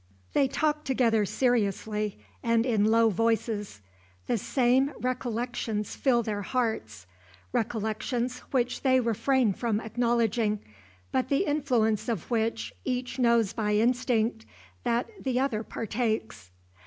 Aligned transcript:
They 0.33 0.47
talk 0.47 0.83
together 0.83 1.25
seriously 1.25 2.17
and 2.41 2.65
in 2.65 2.85
low 2.85 3.09
voices. 3.11 3.81
The 4.25 4.39
same 4.39 4.93
recollections 4.99 5.95
fill 5.95 6.23
their 6.23 6.41
hearts 6.41 7.05
recollections 7.51 8.39
which 8.49 8.81
they 8.81 8.99
refrain 8.99 9.53
from 9.53 9.79
acknowledging, 9.79 10.59
but 11.11 11.29
the 11.29 11.45
influence 11.45 12.09
of 12.09 12.31
which 12.31 12.73
each 12.83 13.19
knows 13.19 13.53
by 13.53 13.75
instinct 13.75 14.47
that 14.83 15.07
the 15.23 15.39
other 15.39 15.61
partakes. 15.61 16.49